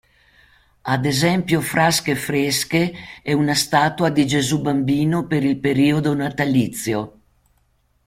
Ad 0.81 1.05
esempio 1.05 1.61
frasche 1.61 2.15
fresche 2.15 2.91
e 3.21 3.33
una 3.33 3.53
statua 3.53 4.09
di 4.09 4.25
Gesù 4.25 4.59
Bambino 4.59 5.27
per 5.27 5.43
il 5.43 5.59
periodo 5.59 6.15
natalizio. 6.15 7.19